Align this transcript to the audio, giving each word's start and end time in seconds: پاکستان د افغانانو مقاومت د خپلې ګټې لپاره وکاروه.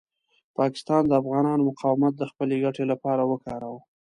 پاکستان 0.57 1.01
د 1.07 1.11
افغانانو 1.21 1.67
مقاومت 1.69 2.13
د 2.17 2.23
خپلې 2.31 2.55
ګټې 2.63 2.83
لپاره 2.91 3.23
وکاروه. 3.31 3.79